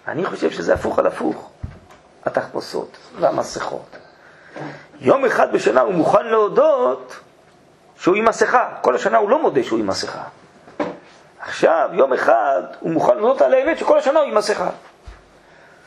[0.08, 1.50] אני חושב שזה הפוך על הפוך,
[2.26, 3.98] התחפושות והמסכות.
[5.00, 7.20] יום אחד בשנה הוא מוכן להודות
[8.00, 8.70] שהוא עם מסכה.
[8.82, 10.24] כל השנה הוא לא מודה שהוא עם מסכה.
[11.40, 14.70] עכשיו, יום אחד, הוא מוכן להודות על האמת שכל השנה הוא עם מסכה.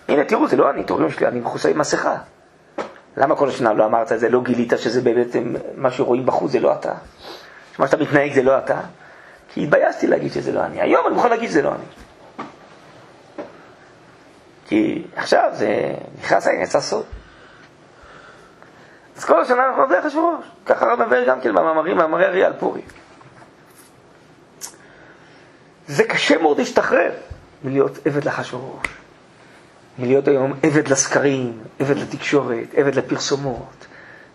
[0.09, 2.17] הנה, תראו, זה לא אני, תראו שלי, אני מכוסה עם מסכה.
[3.17, 5.27] למה כל השנה לא אמרת את זה, לא גילית שזה באמת
[5.75, 6.93] מה שרואים בחוץ זה לא אתה?
[7.77, 8.81] שמה שאתה מתנהג זה לא אתה?
[9.55, 10.81] כי התביישתי להגיד שזה לא אני.
[10.81, 11.85] היום אני מוכן להגיד שזה לא אני.
[14.69, 17.05] כי עכשיו זה נכנס העניין, יצא סוד.
[19.17, 20.45] אז כל השנה אנחנו עובדי אחשוורוש.
[20.67, 22.85] ככה הרב מבאר גם כן במאמרים, מאמרי אריה על פורים.
[25.89, 27.11] זה קשה מאוד להשתחרר
[27.65, 28.87] מלהיות עבד לאחשוורוש.
[29.99, 33.87] מלהיות היום עבד לסקרים, עבד לתקשורת, עבד לפרסומות,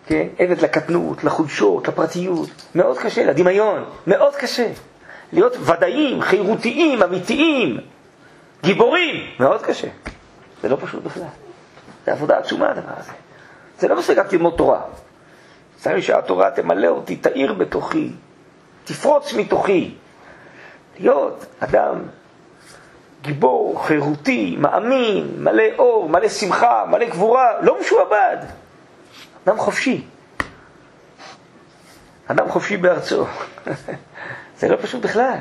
[0.08, 0.28] כן?
[0.40, 2.50] עבד לקטנות, לחולשות, לפרטיות.
[2.76, 4.68] מאוד קשה, לדמיון, מאוד קשה.
[5.36, 7.78] להיות ודאים, חירותיים, אמיתיים,
[8.64, 9.88] גיבורים, מאוד קשה.
[10.62, 11.24] זה לא פשוט בכלל.
[12.06, 13.12] זה עבודה עצומה הדבר הזה.
[13.80, 14.82] זה לא מספיק רק ללמוד תורה.
[15.76, 18.10] צריך שהתורה תמלא אותי, תאיר בתוכי,
[18.84, 19.96] תפרוץ מתוכי.
[21.00, 22.02] להיות אדם
[23.22, 28.38] גיבור, חירותי, מאמין, מלא אור, מלא שמחה, מלא גבורה, לא משועבד.
[29.46, 30.04] אדם חופשי.
[32.28, 33.26] אדם חופשי בארצו.
[34.60, 35.38] זה לא פשוט בכלל.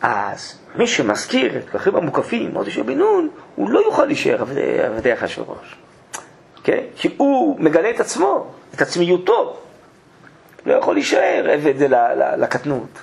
[0.00, 4.42] אז מי שמזכיר את כרכים המוקפים, מודי בן נון, הוא לא יוכל להישאר
[4.86, 5.76] עבדי אחשוורוש.
[6.64, 6.82] כן?
[6.96, 9.56] כי הוא מגלה את עצמו, את עצמיותו.
[10.66, 11.74] לא יכול להישאר עבד
[12.38, 12.98] לקטנות,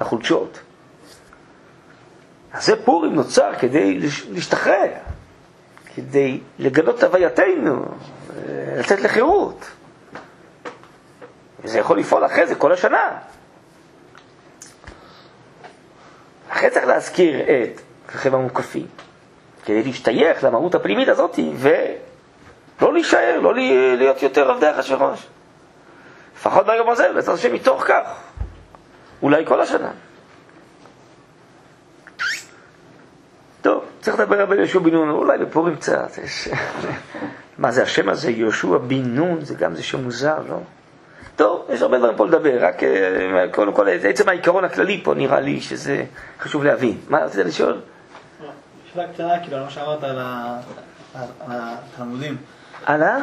[0.00, 0.60] לחולשות.
[2.52, 4.90] אז זה פורים נוצר כדי להשתחרר,
[5.94, 7.84] כדי לגלות הווייתנו,
[8.76, 9.64] לצאת לחירות.
[11.62, 13.18] וזה יכול לפעול אחרי זה כל השנה.
[16.48, 17.80] אחרי צריך להזכיר את
[18.14, 18.86] רכיב המוקפים,
[19.64, 23.54] כדי להשתייך למהות הפנימית הזאת, ולא להישאר, לא
[23.96, 25.26] להיות יותר עבדי אחשוורוש.
[26.36, 28.20] לפחות ביום הזה, בעזרת השם, מתוך כך.
[29.22, 29.90] אולי כל השנה.
[33.62, 36.10] טוב, צריך לדבר על יהושע בן נון, אולי בפורים קצת.
[37.58, 40.56] מה זה השם הזה, יהושע בן נון, זה גם זה שם מוזר, לא?
[41.38, 45.40] טוב, יש הרבה דברים פה לדבר, רק אה, קודם כל, עצם העיקרון הכללי פה נראה
[45.40, 46.04] לי שזה
[46.40, 46.98] חשוב להבין.
[47.08, 47.80] מה רצית לשאול?
[48.92, 50.18] שאלה קטנה, כאילו, על מה שאמרת על
[51.40, 52.36] התלמודים.
[52.86, 53.18] על ה?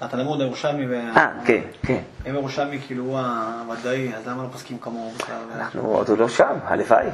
[0.00, 1.16] התלמוד הירושלמי וה...
[1.16, 2.00] אה, כן, כן.
[2.30, 5.36] אם ירושלמי כאילו הוא הוודאי, אז למה לא פוסקים כמוהו בכלל?
[5.56, 7.08] אנחנו עוד לא שם, הלוואי.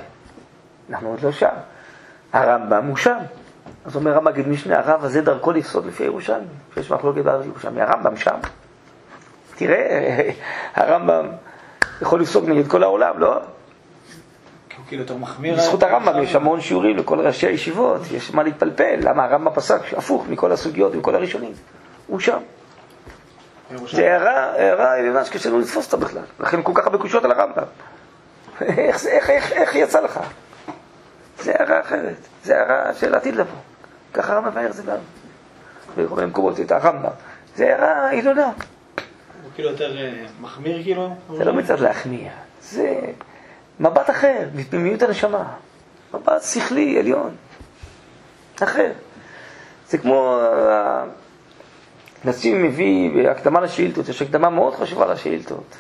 [0.91, 1.57] אנחנו עוד לא שם.
[2.33, 3.19] הרמב"ם הוא שם.
[3.85, 6.47] אז אומר המגיד משנה, הרב הזה דרכו לפסוד לפי הירושלמי.
[6.77, 8.37] יש מחלוקת בהר ירושלמי, הרמב"ם שם.
[9.59, 10.31] תראה,
[10.75, 11.27] הרמב"ם
[12.03, 13.41] יכול לפסוק נגד כל העולם, לא?
[14.89, 15.57] כאילו יותר מחמיר.
[15.57, 20.27] בזכות הרמב"ם יש המון שיעורים לכל ראשי הישיבות, יש מה להתפלפל, למה הרמב"ם פסק הפוך
[20.29, 21.53] מכל הסוגיות ומכל הראשונים.
[22.07, 22.39] הוא שם.
[23.93, 27.33] זה הערה, הערה עליונה שקשה לנו לתפוס אותה בכלל, לכן כל כך הרבה קושיות על
[27.33, 27.63] הרמב"ם.
[28.61, 30.21] איך, איך, איך, איך יצא לך?
[31.43, 33.59] זה הערה אחרת, זה הערה של עתיד לבוא.
[34.15, 34.97] ככה הרמב"ם מבאר זה גם.
[35.97, 37.11] בכל מקומות את הרמב"ם.
[37.57, 38.51] זה הערה עליונה.
[39.59, 39.97] כאילו יותר
[40.41, 41.15] מחמיר כאילו?
[41.37, 42.29] זה לא מצד להחמיר,
[42.63, 43.01] זה
[43.81, 45.53] מבט אחר, מפנימיות הנשמה.
[46.15, 47.31] מבט שכלי, עליון.
[48.63, 48.93] אחר.
[49.89, 50.41] זה כמו...
[50.41, 51.05] אה,
[52.25, 55.77] נשיא מביא בהקדמה לשאילתות, יש הקדמה מאוד חשובה לשאילתות.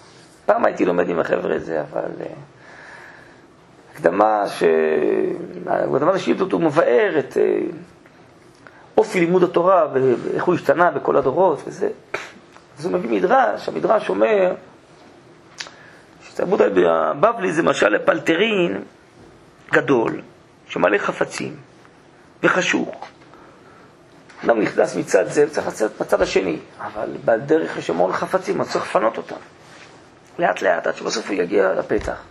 [0.46, 2.10] פעם הייתי לומד עם החבר'ה את זה, אבל...
[2.20, 2.26] אה,
[3.94, 4.62] הקדמה ש...
[5.66, 7.60] הקדמה לשאילתות הוא מבאר את אה,
[8.96, 11.88] אופי לימוד התורה ואיך הוא השתנה בכל הדורות וזה.
[12.78, 14.54] אז הוא מביא מדרש, המדרש אומר
[16.22, 18.82] שתלמוד הבבלי זה משל לפלטרין
[19.72, 20.22] גדול
[20.68, 21.56] שמלא חפצים
[22.42, 23.08] וחשוך.
[24.44, 28.84] אדם נכנס מצד זה וצריך לצאת מצד השני, אבל בדרך יש המון חפצים, אז צריך
[28.84, 29.36] לפנות אותם.
[30.38, 32.22] לאט לאט, עד שבסוף הוא יגיע לפתח.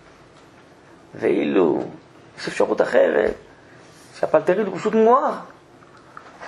[1.15, 1.83] ואילו
[2.39, 3.33] יש אפשרות אחרת,
[4.19, 5.33] שהפלטרין הוא פשוט מואר.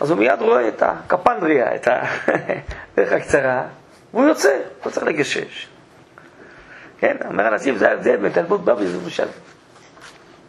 [0.01, 3.63] אז הוא מיד רואה את הקפנדריה, את הדרך הקצרה,
[4.13, 5.67] והוא יוצא, לא צריך לגשש.
[6.99, 9.27] כן, אומר הנציב, זה ההבדל בין תלמוד בבלי למשל.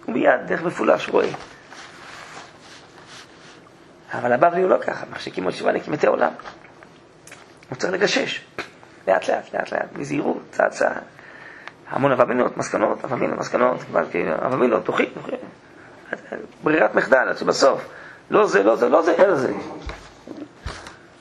[0.05, 1.29] הוא מיד, דרך מפולש, רואה.
[4.13, 6.33] אבל הבבלי הוא לא ככה, מחשיקים עוד שבעה נקימתי עולם.
[7.69, 8.45] הוא צריך לגשש,
[9.09, 11.03] לאט לאט, לאט לאט, בזהירות, צעד צעד.
[11.89, 13.81] המון אבמינות, מסקנות, אבמינות, מסקנות,
[14.47, 15.37] אבמינות, תוכי, תוכי.
[16.63, 17.89] ברירת מחדל, עד שבסוף,
[18.31, 19.53] לא זה, לא זה, לא זה, אלא זה.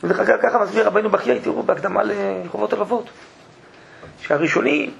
[0.03, 3.09] ודרך אגב, ככה מסביר רבנו בחיי, תראו, בהקדמה לחובות הלבבות.
[4.21, 4.91] שהראשונים,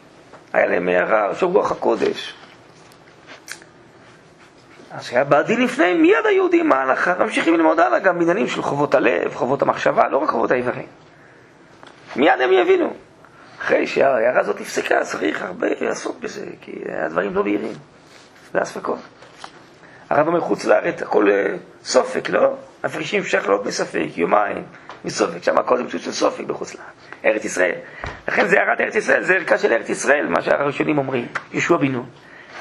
[0.54, 2.34] היה להם הערה של רוח הקודש.
[4.92, 9.36] אז שהיה בעדין לפניהם, מיד מה ההלכה, ממשיכים ללמוד הלאה גם בעניינים של חובות הלב,
[9.36, 10.88] חובות המחשבה, לא רק חובות האיברים.
[12.16, 12.94] מיד הם יבינו.
[13.62, 16.72] אחרי שההערה הזאת נפסקה, צריך הרבה לעסוק בזה, כי
[17.06, 17.74] הדברים לא בהירים.
[18.54, 19.00] זה הספקות.
[20.10, 22.56] הרב אומר חוץ לארץ, הכל אה, סופק, לא?
[22.84, 24.64] מפרישים שחלות מספק, יומיים
[25.06, 26.88] מסופק, שם הכל זה פשוט של סופק בחוץ לארץ.
[27.26, 27.76] ארץ ישראל.
[28.28, 31.92] לכן זה הערת ארץ ישראל, זה ערכה של ארץ ישראל, מה שהראשונים אומרים, יהושע בן
[31.92, 32.06] נון.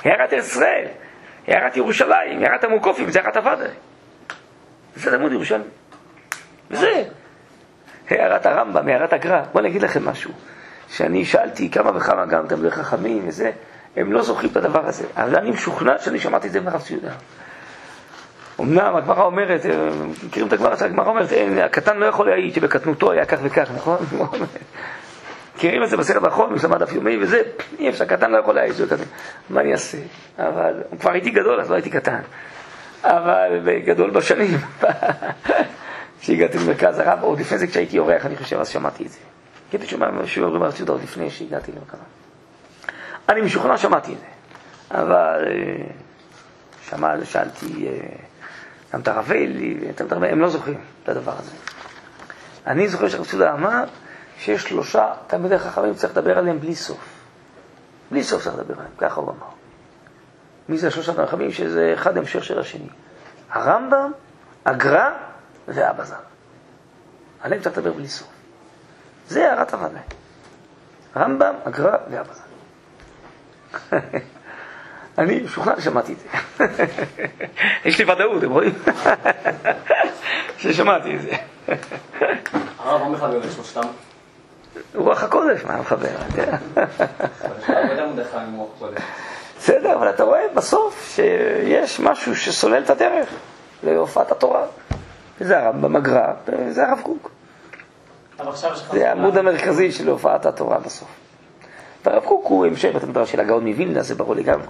[0.04, 0.84] הערת ארץ ישראל,
[1.48, 3.66] הערת ירושלים, הערת המוקופים, זה הערת הוואדה.
[4.96, 5.62] זה לימוד ירושלים.
[6.70, 7.04] וזה
[8.10, 9.42] הערת הרמב"ם, הערת הגר"א.
[9.52, 10.30] בואו אני אגיד לכם משהו.
[10.88, 13.50] שאני שאלתי כמה וכמה גם תלמידי חכמים וזה,
[13.96, 15.04] הם לא זוכרים את הדבר הזה.
[15.16, 17.12] אבל אני משוכנע שאני שמעתי את זה מהרב ציודה.
[18.60, 19.90] אמנם הגמרא אומרת, אה,
[20.26, 23.98] מכירים את הגמרא, הגמרא אומרת, אין, הקטן לא יכול להעיד שבקטנותו היה כך וכך, נכון?
[25.56, 27.42] מכירים את זה בסרט האחרון, מי שמע דף יומי וזה,
[27.78, 29.04] אי אפשר, קטן לא יכול להעיד שזה קטן.
[29.50, 29.98] מה אני אעשה?
[30.38, 32.20] אבל, כבר הייתי גדול, אז לא הייתי קטן.
[33.04, 34.58] אבל גדול בשנים,
[36.20, 39.18] כשהגעתי למרכז הרב, עוד לפני זה כשהייתי אורח, אני חושב, אז שמעתי את זה.
[39.72, 41.98] הייתי שומע שיעורים על עוד לפני שהגעתי למרכז.
[43.28, 44.26] אני משוכנע שמעתי את זה,
[44.90, 45.84] אבל אה,
[46.88, 47.92] שמע, שאלתי אה,
[48.92, 49.78] גם את הרב אלי,
[50.30, 51.50] הם לא זוכרים את הדבר הזה.
[52.66, 53.84] אני זוכר שהרב ציודה אמר
[54.38, 57.20] שיש שלושה תלמידי חכמים, צריך לדבר עליהם בלי סוף.
[58.10, 59.46] בלי סוף צריך לדבר עליהם, ככה הוא אמר.
[60.68, 61.52] מי זה השלושה חכמים?
[61.52, 62.88] שזה אחד המשך של השני.
[63.50, 64.12] הרמב"ם,
[64.64, 65.10] הגר"א
[65.68, 66.14] ואבא ז"ל.
[67.40, 68.28] עליהם צריך לדבר בלי סוף.
[69.28, 70.02] זה הערת הוודאי.
[71.16, 73.96] רמב"ם, הגר"א ואבא ז"ל.
[75.18, 76.28] אני משוכנע ששמעתי את זה.
[77.88, 78.74] יש לי ודאות, אתם רואים?
[80.58, 81.30] ששמעתי את זה.
[82.78, 83.80] הרב לא מחבר לשלושתם?
[84.94, 86.08] רוח הקודש, מה מחבר?
[89.58, 93.28] בסדר, אבל אתה רואה בסוף שיש משהו שסולל את הדרך
[93.82, 94.64] להופעת התורה.
[95.40, 97.30] וזה הרמב"ם הגר"א, וזה הרב קוק.
[98.92, 101.08] זה העמוד המרכזי של הופעת התורה בסוף.
[102.08, 104.66] והרב קוק הוא המשך בית המדרש של הגאון מווילנה, זה ברור לגמרי.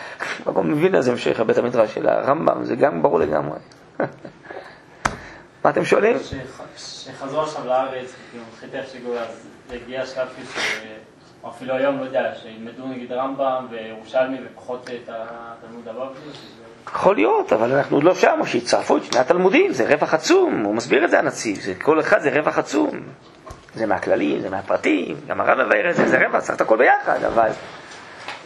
[0.46, 3.58] הגאון מווילנה זה המשך בית המדרש של הרמב"ם, זה גם ברור לגמרי.
[5.64, 6.16] מה אתם שואלים?
[6.76, 10.28] שחזרו עכשיו לארץ, כאילו, איך שהגיעו, אז הגיע השלב
[11.44, 16.30] או אפילו היום, לא יודע, שילמדו נגיד רמב"ם וירושלמי ופחות את התלמוד הבבלי?
[16.86, 20.62] יכול להיות, אבל אנחנו עוד לא שם, או שיצרפו את שני התלמודים, זה רווח עצום,
[20.64, 22.90] הוא מסביר את זה הנציב, זה, כל אחד זה רווח עצום.
[23.74, 27.24] זה מהכללים, זה מהפרטים, גם הרב מבאר את זה, זה רווח, צריך את הכל ביחד,
[27.24, 27.48] אבל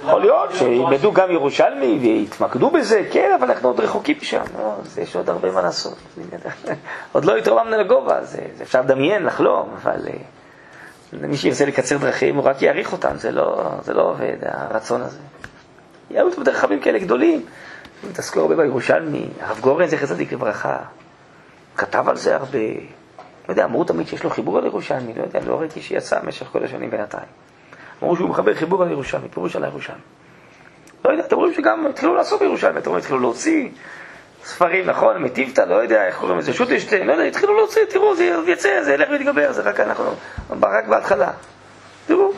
[0.03, 5.17] יכול להיות שילמדו גם ירושלמי ויתמקדו בזה, כן, אבל אנחנו עוד רחוקים משם, לא, יש
[5.17, 5.99] עוד הרבה מה לעשות.
[7.13, 10.13] עוד לא התרוממנו לגובה, זה, אפשר לדמיין, לחלום, אבל אה,
[11.13, 15.19] מי שירצה לקצר דרכים, הוא רק יעריך אותם, זה לא, זה לא עובד, הרצון הזה.
[16.11, 17.43] יהיו בדרך רבים כאלה גדולים.
[18.11, 20.79] התעסקו הרבה בירושלמי, הרב גורן זכר צדיק לברכה,
[21.77, 22.59] כתב על זה הרבה.
[23.49, 26.47] לא יודע, אמרו תמיד שיש לו חיבור על ירושלמי, לא יודע, לא ראיתי שיצא במשך
[26.47, 27.27] כל השנים בינתיים.
[28.03, 30.01] אמרו שהוא מחבר חיבור על ירושלמי, פירוש על הירושלמי.
[31.05, 33.69] לא יודע, אתם רואים שגם התחילו לעשות בירושלמי, אתם רואים, התחילו להוציא
[34.45, 38.25] ספרים, נכון, מטיבתא, לא יודע, איך קוראים לזה, שוטשטיין, לא יודע, התחילו להוציא, תראו, זה
[38.47, 40.05] יצא, זה ילך ויתגבר, זה רק אנחנו,
[40.63, 41.31] רק בהתחלה.
[42.07, 42.33] תראו,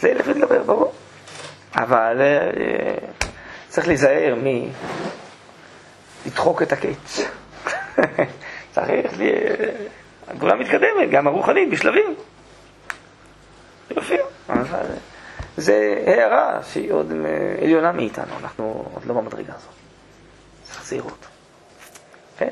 [0.00, 0.92] זה ילך ויתגבר, ברור.
[1.74, 2.94] אבל אה,
[3.68, 4.70] צריך להיזהר מ...
[6.26, 7.20] לדחוק את הקץ.
[8.74, 9.12] צריך,
[10.28, 12.14] הגאולה מתקדמת, גם הרוחנית, בשלבים.
[13.90, 14.16] יופי.
[14.48, 14.86] אבל
[15.56, 19.74] זה הערה שהיא עוד אה, עליונה מאיתנו, אנחנו עוד לא במדרגה הזאת.
[20.62, 21.26] צריך זהירות.
[22.38, 22.48] כן?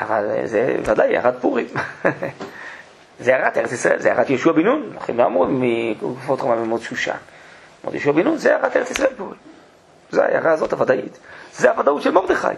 [0.00, 1.66] אבל זה ודאי הערת פורים.
[3.20, 7.16] זה הערת ארץ ישראל, זה הערת יהושע בן נון, לכן לא אמרו מתקופות רממות שושן.
[7.84, 9.38] אמרו יהושע בן נון זה הערת ארץ ישראל פורים.
[10.10, 11.18] זה ההערה הזאת הוודאית.
[11.52, 12.48] זה הוודאות של מרדכי.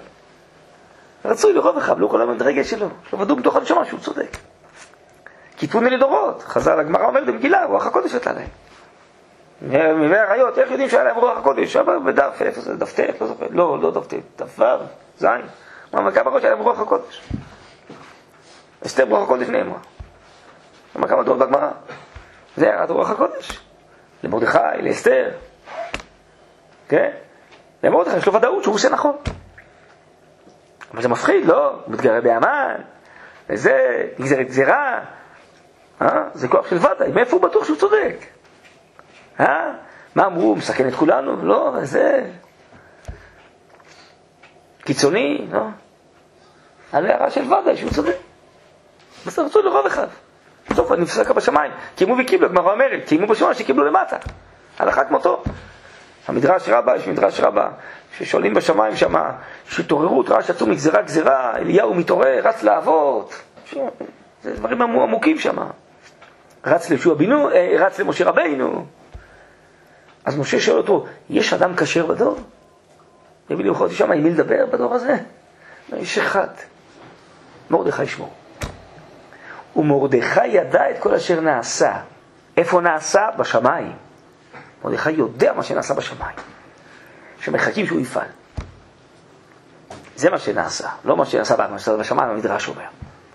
[1.24, 2.88] רצוי לרוב אחיו, לא כל המדרגה שלו.
[3.06, 4.36] יש לו ודאות בתוך הנשמה שהוא צודק.
[5.58, 6.42] קיטוני לדורות.
[6.42, 8.48] חז"ל הגמרא אומרת במגילה, רוח הקודש הייתה להם.
[10.00, 11.76] מביא הראיות, איך יודעים שהיה להם רוח הקודש?
[11.76, 12.76] אבל בדף, איפה זה?
[12.76, 13.20] דף ט'?
[13.20, 13.46] לא זוכר.
[13.50, 14.64] לא, לא דף ט', דף ו',
[15.18, 15.26] ז'.
[15.92, 17.22] מה מכה בראש היה להם רוח הקודש?
[18.86, 19.76] אסתר רוח הקודש נאמר.
[20.96, 21.70] אמר כמה דורות בגמרא.
[22.56, 23.60] זה הערת רוח הקודש.
[24.22, 25.30] למרדכי, לאסתר.
[26.88, 27.10] כן?
[27.82, 29.16] למרדכי יש לו ודאות שהוא עושה נכון.
[30.94, 31.70] אבל זה מפחיד, לא?
[31.70, 32.74] הוא מתגרה באמן,
[33.50, 35.00] וזה, נגזרת גזירה.
[36.02, 36.22] אה?
[36.34, 38.16] זה כוח של ודאי, מאיפה הוא בטוח שהוא צודק?
[39.40, 39.72] אה?
[40.14, 41.46] מה אמרו, הוא מסכן את כולנו?
[41.46, 42.30] לא, זה
[44.84, 45.60] קיצוני, לא?
[46.92, 48.16] על הערה של ודאי שהוא צודק.
[49.26, 50.06] בסדר, רצוי לרוב אחד.
[50.70, 51.72] בסוף נפסק בשמיים.
[51.96, 54.16] קיימו וקיבלו, הגמרא אומרת, קיימו בשמיים שקיבלו למטה.
[54.78, 55.42] הלכת מותו.
[56.28, 57.68] המדרש רבה, יש מדרש רבה,
[58.18, 59.30] ששואלים בשמיים שמה,
[59.68, 63.42] שהתעוררות, ראה שיצאו מגזירה גזירה, אליהו מתעורר, רץ לאבות.
[64.42, 65.66] זה דברים עמוקים שמה.
[66.66, 68.86] רץ לישוע בינו, אה, רץ למשה רבינו.
[70.24, 72.38] אז משה שואל אותו, יש אדם כשר בדור?
[73.50, 75.16] יביא לי יכולתי שם עם מי לדבר בדור הזה?
[75.92, 76.48] יש אחד,
[77.70, 78.30] מרדכי שמו.
[79.76, 81.96] ומרדכי ידע את כל אשר נעשה.
[82.56, 83.28] איפה נעשה?
[83.38, 83.92] בשמיים.
[84.84, 86.36] מרדכי יודע מה שנעשה בשמיים.
[87.40, 88.28] שמחכים שהוא יפעל.
[90.16, 91.56] זה מה שנעשה, לא מה שנעשה
[91.98, 92.84] בשמיים, המדרש אומר.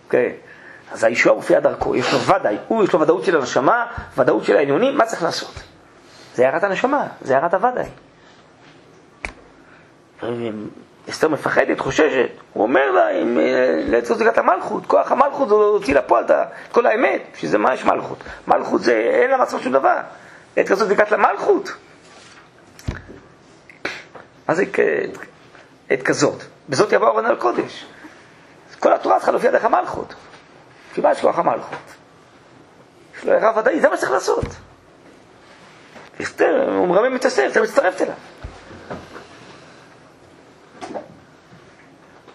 [0.06, 0.36] אוקיי?
[0.94, 3.86] אז הישועה מופיעה דרכו, יש לו ודאי, הוא יש לו ודאות של הנשמה,
[4.18, 5.64] ודאות של העניונים, מה צריך לעשות?
[6.36, 7.90] זה הערת הנשמה, זה הערת הוודאי.
[11.10, 15.96] אסתר מפחדת, חוששת, הוא אומר לה, אם אה, לעצם זיקת המלכות, כוח המלכות זה להוציא
[15.96, 16.32] לפועל את
[16.72, 18.18] כל האמת, בשביל זה מה יש מלכות?
[18.48, 19.98] מלכות זה, אין לה מצב שום דבר.
[20.56, 21.70] עת כזאת זיקת למלכות.
[24.48, 24.64] מה זה
[25.90, 26.44] עת כזאת?
[26.70, 27.86] בזאת יבוא ארון על קודש.
[28.80, 30.14] כל התורה צריכה להופיע דרך המלכות.
[30.94, 31.78] כי מה יש כוח המלכות?
[33.18, 34.46] יש לו הערה ודאי, זה מה שצריך לעשות.
[36.22, 38.14] אסתר, הוא מרמם את אסתר, אסתר מצטרפת אליו.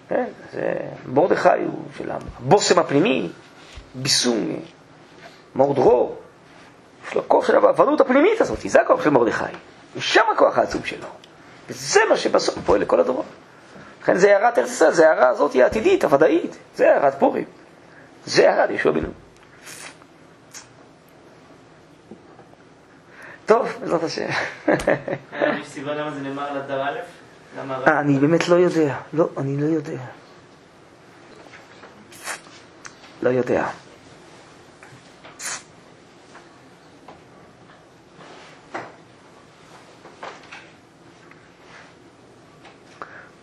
[0.09, 0.75] כן, זה
[1.07, 3.31] מרדכי הוא של הבושם הפנימי,
[3.95, 4.61] ביסום
[5.55, 6.15] מורדרו.
[7.09, 9.45] יש לו כוח של העבדות הפנימית הזאת, זה הכוח של מרדכי.
[9.97, 11.07] ושם הכוח העצום שלו.
[11.69, 13.25] וזה מה שבסוף פועל לכל הדורות.
[14.03, 16.57] לכן זה הערת ארץ ישראל, זה הערה הזאת היא העתידית, הוודאית.
[16.77, 17.45] זה הערת פורים.
[18.27, 19.13] זה הערת יהושע בן נון.
[23.47, 24.29] טוב, בעזרת השם.
[25.61, 26.99] יש סיבה למה זה נאמר על הדר א'?
[27.87, 28.97] אה, אני באמת לא יודע.
[29.13, 29.99] לא, אני לא יודע.
[33.23, 33.69] לא יודע.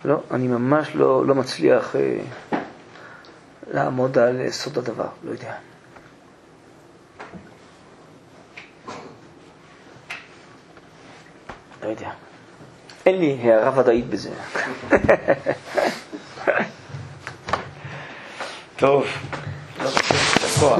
[0.05, 2.17] לא, אני ממש לא, לא מצליח אה,
[3.67, 5.53] לעמוד על סוד הדבר, לא יודע.
[11.83, 12.09] לא יודע.
[13.05, 14.29] אין לי הערה ודאית בזה.
[18.77, 19.05] טוב.
[19.83, 19.89] לא,
[20.59, 20.79] כוח.